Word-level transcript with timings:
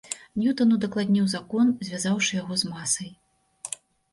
Ньютан 0.43 0.69
удакладніў 0.77 1.27
закон, 1.33 1.65
звязаўшы 1.91 2.41
яго 2.41 2.61
з 2.63 2.73
масай. 2.73 3.13